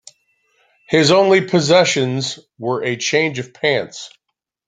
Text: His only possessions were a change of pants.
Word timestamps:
His 0.87 1.11
only 1.11 1.45
possessions 1.45 2.39
were 2.57 2.81
a 2.83 2.95
change 2.97 3.37
of 3.37 3.53
pants. 3.53 4.09